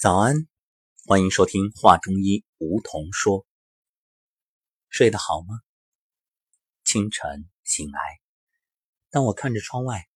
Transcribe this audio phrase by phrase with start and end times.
[0.00, 0.46] 早安，
[1.06, 3.44] 欢迎收听画中医梧桐说。
[4.88, 5.58] 睡得好吗？
[6.84, 8.00] 清晨醒来，
[9.10, 10.08] 当我看着窗外，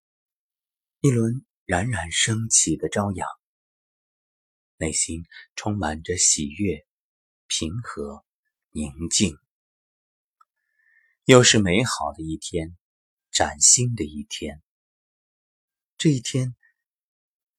[1.00, 3.28] 一轮冉冉升起的朝阳，
[4.76, 5.24] 内心
[5.56, 6.86] 充满着喜悦、
[7.48, 8.24] 平和、
[8.70, 9.36] 宁静。
[11.24, 12.76] 又是美好的一天，
[13.32, 14.62] 崭新的一天。
[15.98, 16.54] 这一天，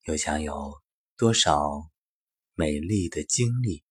[0.05, 0.81] 又将有
[1.17, 1.89] 多少？
[2.63, 3.83] 美丽的经历，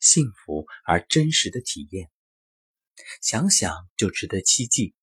[0.00, 2.10] 幸福而真实的体验，
[3.20, 4.94] 想想就值得期冀，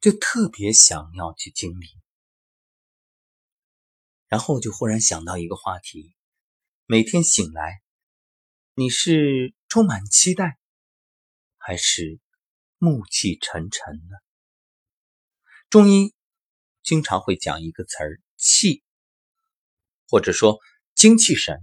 [0.00, 1.88] 就特别想要去经历。
[4.28, 6.16] 然后就忽然想到一个话题：
[6.86, 7.82] 每天醒来，
[8.72, 10.58] 你是充满期待，
[11.58, 12.18] 还是
[12.78, 14.16] 暮气沉沉呢？
[15.68, 16.14] 中医
[16.82, 18.82] 经常会讲一个词儿“气”，
[20.08, 20.58] 或者说。
[20.96, 21.60] 精气神，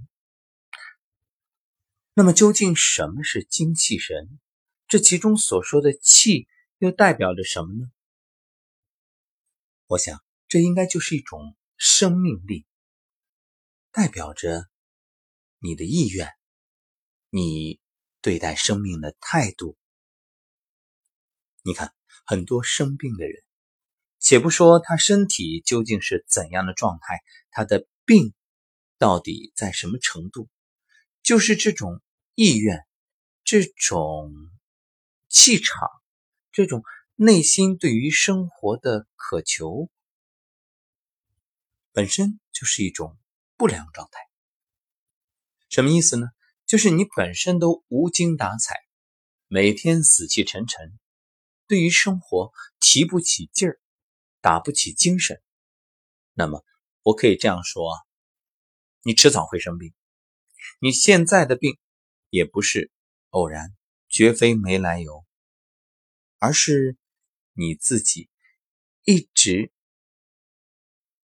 [2.14, 4.40] 那么究竟什么是精气神？
[4.88, 7.92] 这其中所说的气又代表着什么呢？
[9.88, 12.68] 我想，这应该就是一种生命力，
[13.92, 14.70] 代表着
[15.58, 16.30] 你的意愿，
[17.32, 17.80] 你
[18.22, 19.76] 对待生命的态度。
[21.64, 21.92] 你看，
[22.24, 23.44] 很多生病的人，
[24.20, 28.36] 且不说他身体究竟是怎样的状态，他的病。
[28.98, 30.50] 到底在什么程度？
[31.22, 32.02] 就是这种
[32.36, 32.86] 意愿、
[33.44, 34.34] 这种
[35.30, 35.88] 气场、
[36.52, 36.84] 这种
[37.16, 39.90] 内心对于生活的渴求，
[41.92, 43.18] 本身就是一种
[43.56, 44.20] 不良状态。
[45.70, 46.28] 什么意思呢？
[46.66, 48.76] 就是你本身都无精打采，
[49.48, 50.98] 每天死气沉沉，
[51.68, 53.80] 对于生活提不起劲儿，
[54.42, 55.42] 打不起精神。
[56.34, 56.66] 那么，
[57.02, 58.00] 我可以这样说啊。
[59.06, 59.94] 你迟早会生病，
[60.80, 61.78] 你现在的病
[62.30, 62.90] 也不是
[63.32, 63.76] 偶然，
[64.08, 65.26] 绝非没来由，
[66.40, 66.96] 而是
[67.52, 68.30] 你自己
[69.04, 69.74] 一直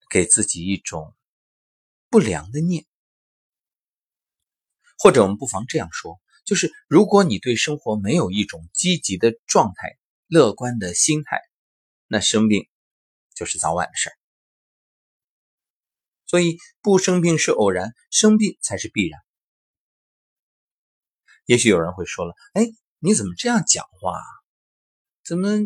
[0.10, 1.16] 给自己一种
[2.10, 2.86] 不良的念，
[4.98, 11.40] 或者我们不妨这样说，就是如果你对生活没有一种积极的状态、乐观的心态，
[12.08, 12.68] 那生病
[13.34, 14.19] 就是早晚的事儿。
[16.30, 19.20] 所以不生病是偶然，生病才是必然。
[21.48, 22.68] 也许有人会说了：“哎，
[23.00, 24.22] 你怎么这样讲话？
[25.24, 25.58] 怎么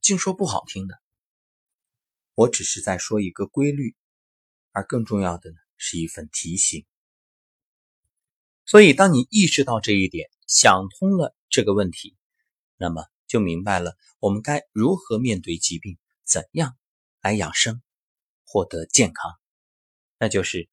[0.00, 0.98] 净说不好听的？”
[2.32, 3.94] 我只是在说一个规律，
[4.70, 6.86] 而更重要的呢，是一份提醒。
[8.64, 12.16] 所以，当你意识到这一点，想通了这个问题，
[12.78, 16.74] 那么就明白了我们该如何面对疾病，怎样
[17.20, 17.82] 来养生，
[18.46, 19.41] 获得健康。
[20.22, 20.68] 那就是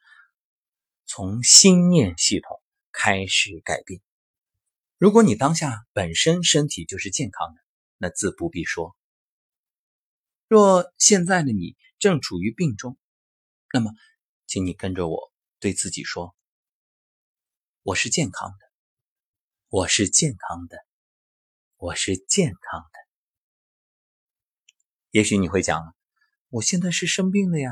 [1.08, 2.62] 从心念系统
[2.92, 4.00] 开始改变。
[5.00, 7.62] 如果你当下本身身体就是健康的，
[7.98, 8.96] 那自不必说。
[10.48, 12.96] 若现在的你正处于病中，
[13.74, 13.92] 那么，
[14.46, 16.36] 请你跟着我对自己说
[17.82, 18.58] ：“我是健康的，
[19.70, 20.78] 我是健康的，
[21.78, 23.00] 我是健康的。”
[25.10, 25.96] 也许你会讲
[26.50, 27.72] ：“我现在是生病了呀。”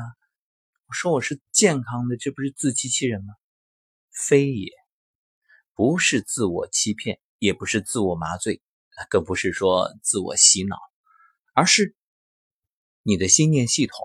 [0.88, 3.34] 我说我是健康的，这不是自欺欺人吗？
[4.10, 4.72] 非也，
[5.74, 8.62] 不是自我欺骗，也不是自我麻醉，
[9.10, 10.78] 更不是说自我洗脑，
[11.52, 11.94] 而是
[13.02, 13.98] 你的心念系统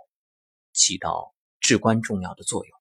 [0.74, 2.78] 起到至关重要的作用。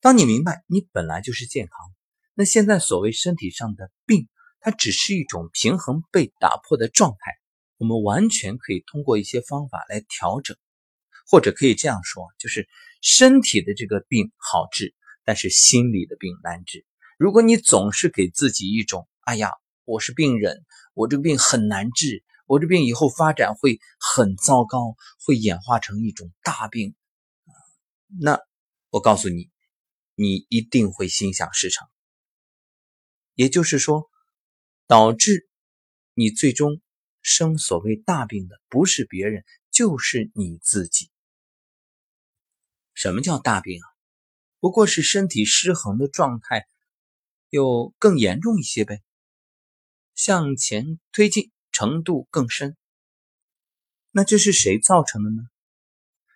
[0.00, 1.94] 当你明白你本来就是健康，
[2.32, 4.26] 那现在所谓身体上的病，
[4.60, 7.38] 它只是一种平衡被打破的状态，
[7.76, 10.56] 我们完全可以通过一些方法来调整。
[11.30, 12.66] 或者可以这样说，就是
[13.02, 14.94] 身体的这个病好治，
[15.24, 16.86] 但是心理的病难治。
[17.18, 19.50] 如果你总是给自己一种“哎呀，
[19.84, 24.96] 我是病人，我这个病很难治，我这病以后发展会很糟糕，
[25.26, 26.94] 会演化成一种大病”，
[28.20, 28.40] 那
[28.88, 29.50] 我告诉你，
[30.14, 31.86] 你一定会心想事成。
[33.34, 34.08] 也就是说，
[34.86, 35.46] 导致
[36.14, 36.80] 你最终
[37.20, 41.10] 生所谓大病的，不是别人，就是你自己。
[42.98, 43.86] 什么叫大病啊？
[44.58, 46.66] 不过是身体失衡的状态，
[47.48, 49.04] 又更严重一些呗。
[50.16, 52.76] 向前推进程度更深，
[54.10, 55.44] 那这是谁造成的呢？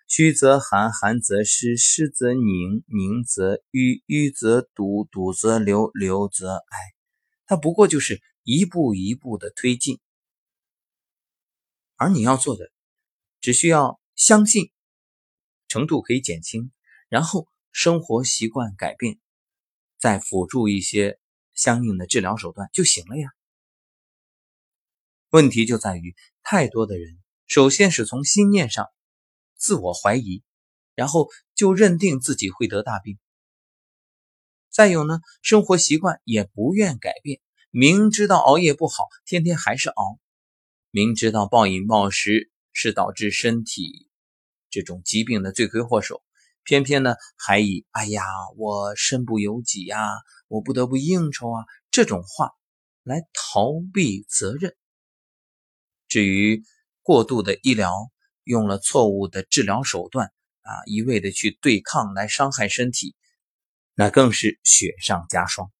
[0.07, 6.77] 虚则寒，寒则湿，湿则凝，凝则瘀，瘀则堵，堵则流，流则哀。
[7.45, 9.99] 它不过就是一步一步的推进，
[11.97, 12.71] 而你要做的，
[13.41, 14.71] 只需要相信。
[15.73, 16.69] 程度可以减轻，
[17.09, 19.17] 然后生活习惯改变，
[19.97, 21.19] 再辅助一些
[21.55, 23.29] 相应的治疗手段就行了呀。
[25.31, 27.17] 问题就在于，太多的人
[27.47, 28.87] 首先是从心念上
[29.55, 30.43] 自我怀疑，
[30.93, 33.17] 然后就认定自己会得大病。
[34.69, 37.41] 再有呢，生活习惯也不愿改变，
[37.71, 40.19] 明知道熬夜不好，天天还是熬；
[40.91, 44.07] 明知道暴饮暴食是导致身体
[44.73, 46.23] 这种疾病的罪魁祸首，
[46.63, 48.23] 偏偏呢还以“哎呀，
[48.57, 50.09] 我身不由己呀，
[50.47, 52.49] 我不得不应酬啊”这种话
[53.03, 54.75] 来逃避责任。
[56.07, 56.63] 至于
[57.03, 57.93] 过度的医疗，
[58.43, 60.33] 用了错误的治疗手段
[60.63, 63.15] 啊，一味的去对抗来伤害身体，
[63.93, 65.71] 那更是雪上加霜。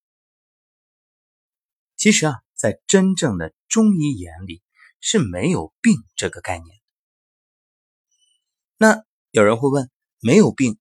[1.98, 4.62] 其实啊，在真正的中医眼里
[5.00, 6.83] 是没有病这个概念。
[8.84, 9.90] 那有人会问，
[10.20, 10.78] 没有病，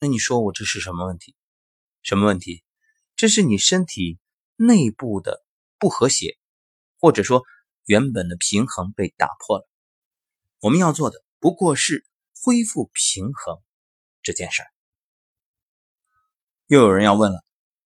[0.00, 1.36] 那你说我这是什么问题？
[2.02, 2.64] 什么问题？
[3.14, 4.18] 这是你身体
[4.56, 5.44] 内部的
[5.78, 6.36] 不和谐，
[6.98, 7.44] 或者说。
[7.86, 9.68] 原本的平衡被打破了，
[10.60, 12.06] 我们要做的不过是
[12.42, 13.58] 恢复平衡
[14.22, 14.68] 这件事儿。
[16.66, 17.44] 又有人要问了，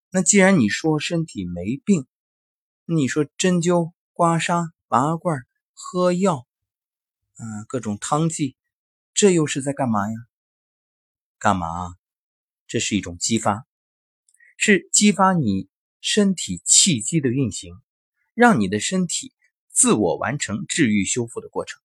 [0.09, 2.07] 那既然你说身体没病，
[2.85, 6.47] 你说针灸、刮痧、拔罐、喝药，
[7.35, 8.55] 嗯，各种汤剂，
[9.19, 10.15] 这又是在干嘛呀？
[11.39, 11.97] 干嘛？
[12.67, 13.67] 这是一种激发，
[14.55, 15.67] 是激发你
[15.99, 17.73] 身体气机的运行，
[18.33, 19.33] 让你的身体。
[19.67, 21.81] 自我完成治愈修复的过程，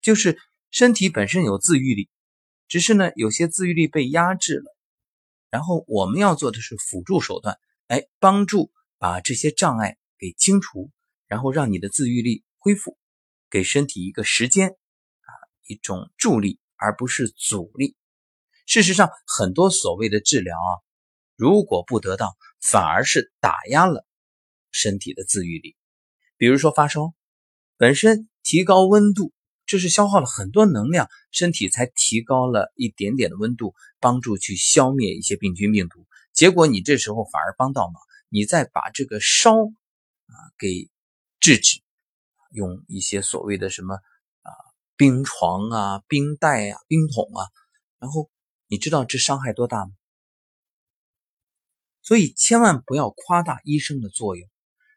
[0.00, 0.40] 就是
[0.70, 2.08] 身体本身有自愈力，
[2.66, 4.74] 只是呢有些自愈力被压制了，
[5.50, 7.58] 然后我们要做的是辅助手段，
[7.88, 10.90] 哎，帮助把这些障碍给清除，
[11.26, 12.96] 然后让你的自愈力恢复，
[13.50, 14.78] 给身体一个时间
[15.68, 17.94] 一种助力，而不是阻力。
[18.66, 20.72] 事实上，很多所谓的治疗啊，
[21.36, 24.04] 如果不得到，反而是打压了
[24.72, 25.76] 身体的自愈力。
[26.36, 27.14] 比如说发烧，
[27.76, 29.32] 本身提高温度，
[29.66, 36.06] 这是消耗了很多能量，身体才提高了一点点的温度，帮助去消灭一些病菌病毒。
[36.32, 37.94] 结果你这时候反而帮倒忙，
[38.28, 40.90] 你再把这个烧啊给
[41.40, 41.80] 制止，
[42.50, 43.98] 用一些所谓的什么
[44.98, 47.48] 冰床啊、冰袋啊、冰桶啊，
[47.98, 48.28] 然后
[48.66, 49.92] 你知道这伤害多大吗？
[52.02, 54.46] 所以千万不要夸大医生的作用，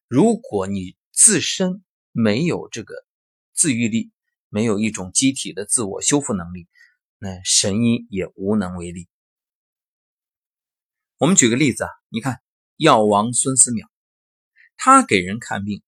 [0.09, 0.97] 如果你。
[1.13, 1.83] 自身
[2.13, 2.95] 没有这个
[3.53, 4.11] 自愈力，
[4.47, 6.67] 没有一种机体的自我修复能力，
[7.19, 9.07] 那神医也无能为力。
[11.17, 12.41] 我们举个例子啊，你看
[12.77, 13.87] 药王孙思邈，
[14.77, 15.83] 他给人看病，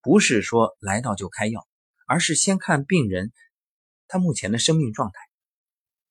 [0.00, 1.68] 不是说来到就开药，
[2.06, 3.32] 而是先看病人
[4.08, 5.14] 他目前的生命状态，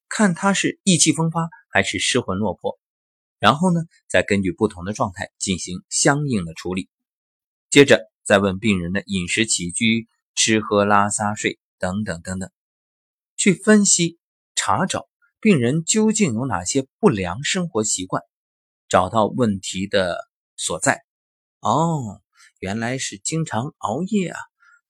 [0.10, 2.80] 看他是意气风发还是失魂落魄，
[3.40, 6.90] 然后呢，再根据不同的状态进行相应的处理，
[7.70, 8.12] 接着。
[8.26, 12.50] 再问病人的饮食起居、吃喝拉撒睡等等等等，
[13.36, 14.18] 去分析
[14.56, 15.10] 查找
[15.42, 18.24] 病人究竟有哪些不良生活习惯，
[18.88, 21.04] 找到问题的所在。
[21.60, 22.22] 哦，
[22.60, 24.40] 原来是经常熬夜啊！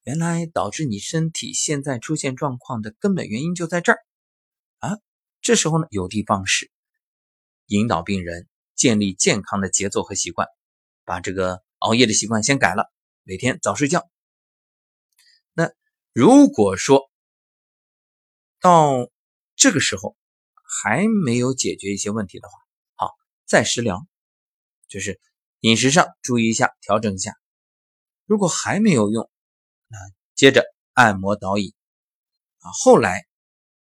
[0.03, 4.00] 原来导致你身体现在出现状况的根本原因就在这儿
[4.79, 5.00] 啊！
[5.41, 6.69] 这时候呢，有的放矢，
[7.67, 10.50] 引导病人建立健康的节奏和习惯，
[11.05, 12.91] 把这个熬夜的习惯先改了。
[13.24, 14.10] 每天早睡觉。
[15.53, 15.72] 那
[16.12, 17.10] 如果说
[18.60, 19.10] 到
[19.55, 20.17] 这个时候
[20.65, 22.57] 还没有解决一些问题的话，
[22.95, 23.13] 好，
[23.45, 24.05] 再食疗，
[24.89, 25.22] 就是
[25.62, 27.33] 饮食上注意一下，调整一下。
[28.25, 29.29] 如果还没有用，
[29.93, 30.00] 那
[30.33, 31.71] 接着按摩导引
[32.62, 33.27] 啊，后来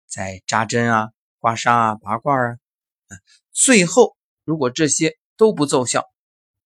[0.06, 3.12] 再扎针啊、刮痧啊、拔罐啊，
[3.52, 6.06] 最后如果这些都不奏效，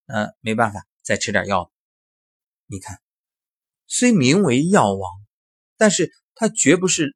[0.05, 1.71] 嗯没办法，再吃点药。
[2.67, 3.01] 你看，
[3.87, 5.11] 虽名为药王，
[5.75, 7.15] 但是他绝不是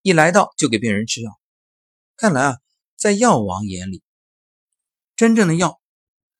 [0.00, 1.38] 一来到就给病人吃药。
[2.16, 2.58] 看来啊，
[2.96, 4.02] 在药王眼里，
[5.16, 5.82] 真正的药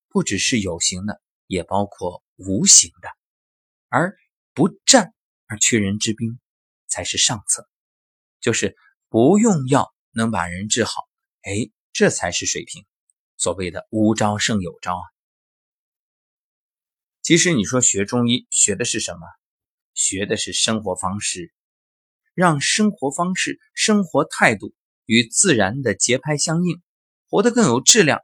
[0.09, 3.11] 不只是有形的，也包括无形的，
[3.88, 4.16] 而
[4.55, 5.15] 不战
[5.47, 6.39] 而屈人之兵
[6.87, 7.69] 才是上策。
[8.41, 8.77] 就是
[9.09, 10.93] 不用药能把人治好，
[11.43, 12.85] 哎，这才是水平。
[13.37, 15.05] 所谓的无招胜有招啊。
[17.23, 19.21] 其实你说学中医学的是什么？
[19.95, 21.53] 学的是生活方式，
[22.35, 26.83] 让生活方式、生活态度与自然的节拍相应，
[27.29, 28.21] 活得更有质量、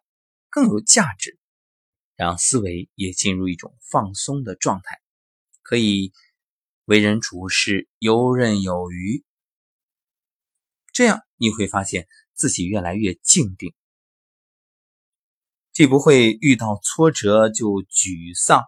[0.48, 1.38] 更有价值，
[2.16, 4.98] 让思维也进入一种放松的状态，
[5.68, 6.14] 可以
[6.86, 9.22] 为人处事游刃有余。
[10.94, 13.74] 这样你会发现自己越来越静定，
[15.74, 18.64] 既不会遇到挫折就沮丧、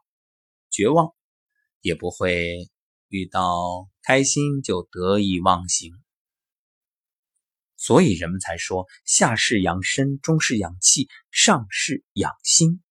[0.68, 1.14] 绝望，
[1.80, 2.68] 也不会
[3.08, 5.94] 遇到开心就得意忘形。
[7.78, 12.82] 所以人们才说：下是养身，中是养气，上是养心。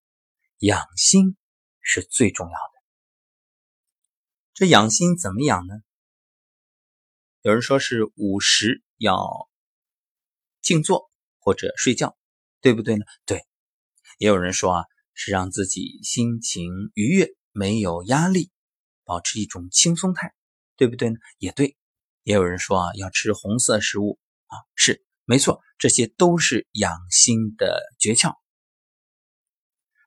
[0.57, 1.37] 养心
[1.79, 2.78] 是最重要的。
[4.59, 5.73] 这养心怎么养呢？
[7.43, 9.49] 有人说是午时要
[10.61, 12.17] 静坐或者睡觉，
[12.59, 13.05] 对不对呢？
[13.25, 13.47] 对。
[14.17, 18.51] 也有人说啊，是让自己心情愉悦，没有压力，
[19.05, 20.33] 保持一种轻松态，
[20.75, 21.15] 对不对呢？
[21.37, 21.77] 也对。
[22.23, 28.35] 也有人说啊，要吃红色食物啊，是没错，这些都是养心的诀窍。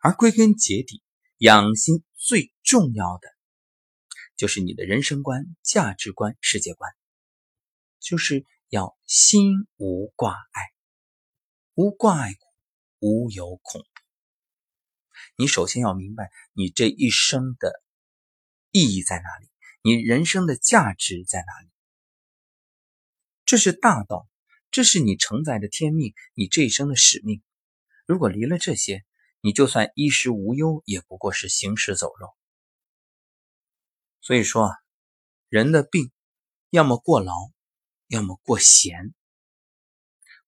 [0.03, 1.03] 而归根结底，
[1.39, 3.32] 养心最重要的
[4.43, 6.91] 就是你的人生观、价值观、世界观，
[8.01, 10.63] 就是要心无挂碍，
[11.75, 12.35] 无挂碍，
[12.99, 13.87] 无有恐怖。
[15.37, 17.85] 你首先要明白你这一生的
[18.73, 19.49] 意义在哪里，
[19.81, 21.71] 你人生的价值在哪里。
[23.45, 24.27] 这是大道，
[24.73, 27.45] 这是你承载的天命，你这一生的使命。
[28.07, 29.05] 如果离了这些，
[29.41, 32.35] 你就算衣食无忧，也不过是行尸走肉。
[34.23, 34.77] 所以说啊，
[35.51, 36.11] 人的病，
[36.71, 37.35] 要么过劳，
[38.09, 39.13] 要么过闲。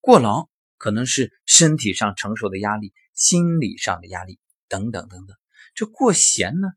[0.01, 4.41] 过劳可能是身体上承受的压力，心理上的压力。
[4.67, 5.37] 等等等等，
[5.75, 6.69] 这过闲呢，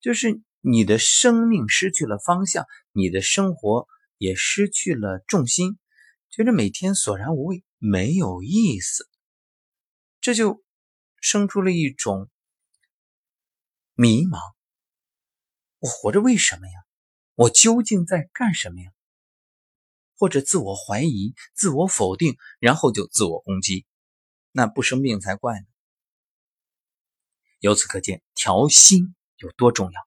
[0.00, 3.86] 就是你的生命失去了方向，你的生活
[4.16, 5.78] 也失去了重心，
[6.30, 9.08] 觉得每天索然无味，没有意思，
[10.20, 10.64] 这就
[11.20, 12.28] 生出了一种
[13.94, 14.57] 迷茫。
[15.78, 16.72] 我活着为什么呀？
[17.34, 18.90] 我究竟在干什么呀？
[20.16, 23.86] 或者自我怀疑、自我否定，然后就自我攻击，
[24.50, 25.66] 那不生病才怪呢。
[27.60, 30.00] 由此可见，调心有多重要。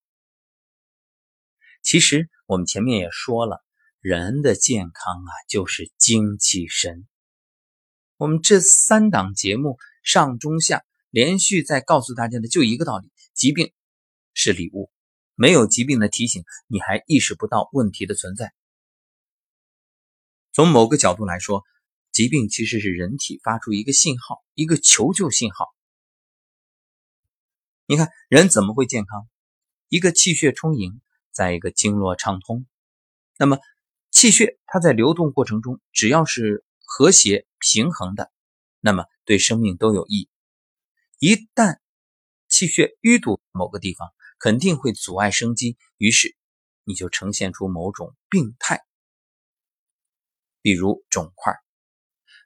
[1.82, 3.64] 其实我们前面也说了，
[4.02, 7.08] 人的健康啊，就是精气神。
[8.18, 13.74] 我们这三档节目上中下连续在告诉大家的就一个道理：疾病
[14.34, 14.92] 是礼物，
[15.36, 18.54] 没有疾病的提醒，你还意识不到问题的存在。
[20.54, 21.64] 从某个角度来说，
[22.12, 25.66] 疾病其实是人体发出一个信号，一个求救信号。
[27.86, 29.28] 你看人怎么会健康？
[29.88, 32.66] 一个气血充盈，在一个经络畅通。
[33.38, 33.60] 那么
[34.12, 38.32] 气血它在流动过程中，只要是和谐平衡的，
[38.80, 40.30] 那么对生命都有益。
[41.18, 41.80] 一旦
[42.48, 46.36] 气血淤堵某个地方，肯定会阻碍生机，于是
[46.84, 48.82] 你就呈现出某种病态，
[50.62, 51.54] 比如肿块。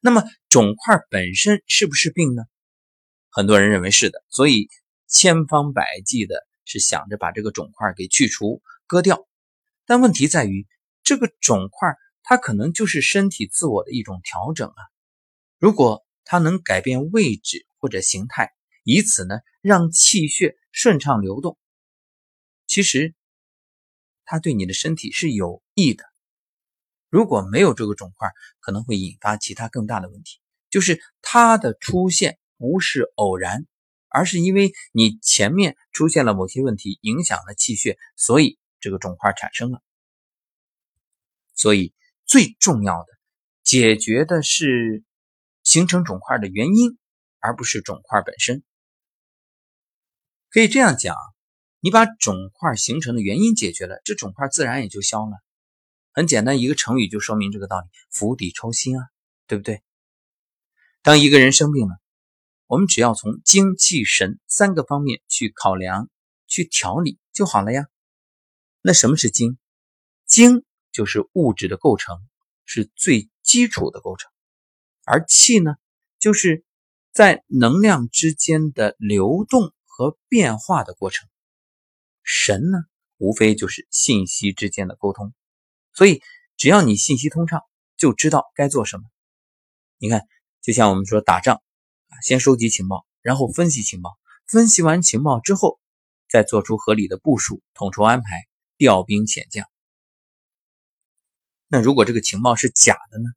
[0.01, 2.43] 那么肿块本身是不是病呢？
[3.29, 4.69] 很多人认为是的，所以。
[5.07, 9.27] 千方百计的是想着把这个肿块给去除、割掉，
[9.85, 10.65] 但问题在于，
[11.03, 14.81] 这个肿块它可能就是身体自我的一种调整啊。
[15.59, 18.51] 如果它能改变位置或者形态，
[18.83, 21.55] 以此呢让气血顺畅流动，
[22.75, 23.15] 其实
[24.25, 26.03] 它对你的身体是有益的。
[27.08, 28.27] 如果没有这个肿块，
[28.60, 33.65] 可能会引发其他更大的问题，就是它的出现不是偶然。
[34.10, 39.82] 而是因为你前面出现了某些问题，影响了气血，所以这个肿块产生了。
[41.53, 41.94] 所以
[42.25, 43.08] 最重要的
[43.63, 45.01] 解决的是
[45.63, 46.98] 形成肿块的原因，
[47.39, 48.65] 而不是肿块本身。
[50.50, 51.15] 可以这样讲，
[51.86, 55.38] 你把肿块形成的原因解决了，这肿块自然也就消了。
[56.13, 59.06] 很简单，一个成语就说明这个道理：釜底抽薪啊，
[59.46, 59.84] 对不对？
[61.04, 61.96] 当一个人生病了。
[62.65, 66.10] 我们只要从精气神三个方面去考量、
[66.48, 67.86] 去调理就好了呀。
[68.82, 69.60] 那什么是精？
[70.25, 72.18] 精就是物质的构成，
[72.65, 74.32] 是最基础的构成。
[75.04, 75.75] 而气呢，
[76.18, 76.65] 就是
[77.13, 81.30] 在能量之间的流动和变化的过程。
[82.25, 82.79] 神呢，
[83.17, 85.34] 无非就是信息之间的沟通。
[85.94, 86.22] 所以，
[86.58, 87.62] 只要你信息通畅，
[87.96, 89.03] 就知道该做什么。
[89.98, 90.27] 你看，
[90.62, 91.62] 就像我们说打仗。
[92.22, 94.17] 先收集情报，然后分析情报。
[94.48, 95.79] 分析完情报之后，
[96.29, 98.46] 再做出合理的部署、统筹安排、
[98.77, 99.65] 调兵遣将。
[101.67, 103.29] 那如果这个情报是假的呢？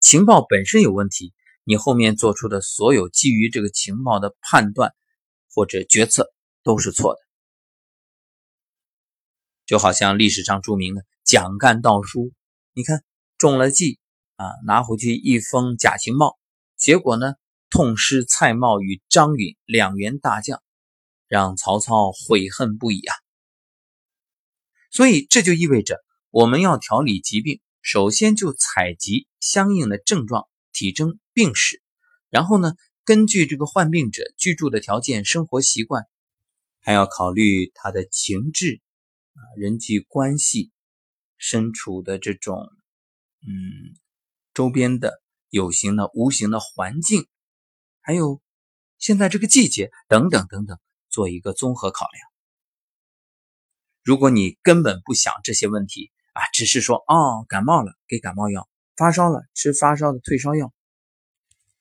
[0.00, 4.94] 情报本身有问题，你后面做出的所有基于这个情报的判断
[5.54, 7.20] 或者决策都是错的。
[9.66, 12.32] 就好像历史上著名的蒋干盗书，
[12.72, 13.02] 你看
[13.36, 13.98] 中了计
[14.36, 16.38] 啊，拿回去一封假情报，
[16.76, 17.34] 结果呢？
[17.68, 20.62] 痛失蔡瑁与张允两员大将，
[21.26, 23.14] 让曹操悔恨不已啊！
[24.92, 25.98] 所以这就意味着，
[26.30, 31.82] 我们要调理疾病，首先就采集相应的症状、体征、病史，
[32.30, 36.04] 然后呢，根据这个患病者居住的条件、生活习惯，
[36.80, 38.80] 还要考虑他的情志
[39.56, 40.70] 人际关系、
[41.36, 42.70] 身处的这种
[43.42, 43.96] 嗯
[44.54, 47.26] 周边的有形的、无形的环境。
[48.00, 48.40] 还有，
[48.98, 50.78] 现在这个季节等等等等，
[51.08, 52.28] 做一个综合考量。
[54.02, 60.72] 如果你根本不想这些问题啊，只是说哦感冒了给感冒药，发烧了吃发烧的退烧药，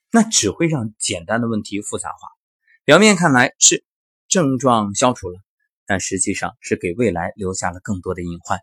[0.09, 2.29] 那只会让简单的问题复杂化。
[2.83, 3.85] 表面看来是
[4.27, 5.39] 症状消除了，
[5.85, 8.59] 但实际上是给未来留下了更多的隐患。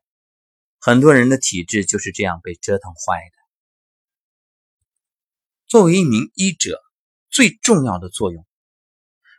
[0.79, 3.37] 很多人的体质就是这样被折腾坏的。
[5.67, 6.81] 作为一名医者。
[7.35, 8.47] 最重要的作用，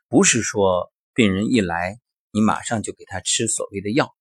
[0.08, 2.00] 不是说病人一来
[2.32, 4.16] 你马上就给他吃所谓的药，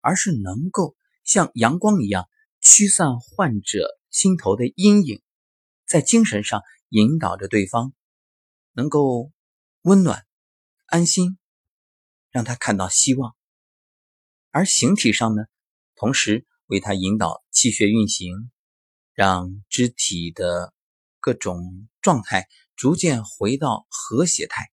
[0.00, 2.28] 而是能够像阳光一样
[2.60, 5.20] 驱散患者心头的阴影，
[5.88, 7.92] 在精神上引导着对方，
[8.74, 9.32] 能够
[9.82, 10.24] 温暖、
[10.86, 11.36] 安心，
[12.30, 13.32] 让他看到希望；
[14.50, 15.42] 而形体上呢，
[15.94, 18.50] 同时为他引导气血运行，
[19.12, 20.72] 让肢体的
[21.20, 22.48] 各种状态。
[22.76, 24.72] 逐渐回到和谐态，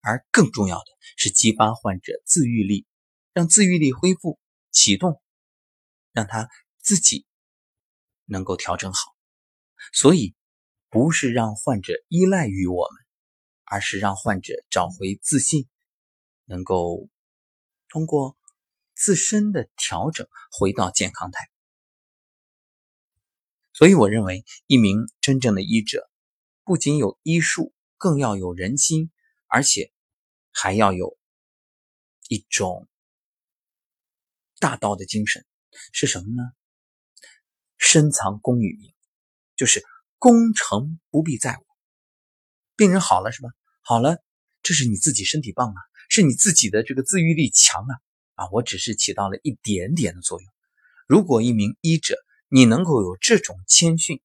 [0.00, 0.86] 而更重要的
[1.18, 2.86] 是激发患者自愈力，
[3.34, 4.40] 让自愈力恢复
[4.70, 5.20] 启动，
[6.12, 7.26] 让他自己
[8.24, 9.14] 能够调整好。
[9.92, 10.34] 所以，
[10.88, 13.06] 不是让患者依赖于我们，
[13.66, 15.68] 而是让患者找回自信，
[16.48, 17.08] 能够
[17.88, 18.36] 通过
[18.94, 21.48] 自身的调整回到健康态。
[23.72, 26.10] 所以，我认为一名真正的医者。
[26.64, 29.10] 不仅有医术，更要有人心，
[29.46, 29.90] 而且
[30.50, 31.16] 还要有
[32.28, 32.86] 一种
[34.58, 35.46] 大道的精神，
[35.92, 36.42] 是什么呢？
[37.78, 38.92] 深藏功与名，
[39.56, 39.82] 就是
[40.18, 41.64] 功成不必在我。
[42.76, 43.48] 病人好了是吧？
[43.80, 44.22] 好了，
[44.62, 47.94] 这是你自己身体棒啊，是你自己的这个自愈力强啊
[48.34, 48.48] 啊！
[48.52, 50.50] 我只是起到了一点点的作用。
[51.06, 52.16] 如果一名医者，
[52.48, 54.20] 你能够有这种谦逊，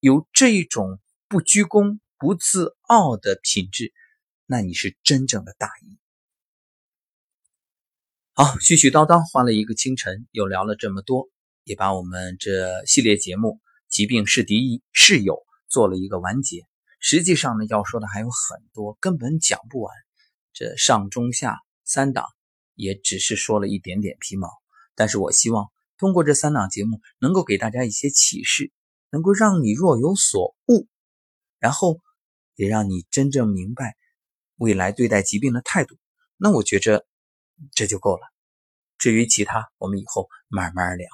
[0.00, 1.00] 有这一种。
[1.32, 3.92] 不居功、不自傲的品质，
[4.46, 5.96] 那你是真正的大医。
[8.32, 11.28] 好，絮絮叨叨花了一个清晨，又聊了这么多，
[11.62, 13.48] 也把我们这系列节目
[13.88, 15.34] 《疾病是敌意，是友》
[15.68, 16.66] 做了一个完结。
[16.98, 19.94] 实际上呢，要说的还有很多，根本讲不完。
[20.52, 22.26] 这上中下三档，
[22.74, 24.48] 也只是说了一点点皮毛。
[24.94, 28.72] 但是我希望通过这三档节目，能够给大家一些启示，
[29.10, 30.86] 能够让你若有所悟。
[31.58, 32.00] 然后
[32.54, 33.94] 也让你真正明白
[34.56, 35.98] 未来对待疾病的态度，
[36.38, 37.06] 那我觉着
[37.72, 38.22] 这就够了。
[38.96, 41.08] 至于其他，我们以后慢慢聊。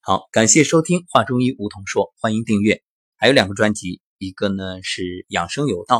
[0.00, 2.82] 好，感谢收听《话中医梧桐说》，欢迎订阅。
[3.16, 5.98] 还有两个专辑，一个呢是《养生有道》，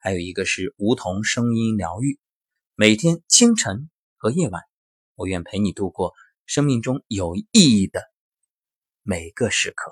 [0.00, 2.14] 还有一个是《梧桐声音疗愈》。
[2.76, 4.62] 每天清晨和夜晚，
[5.16, 6.14] 我愿陪你度过
[6.46, 8.02] 生命中有意义的
[9.02, 9.90] 每个时刻。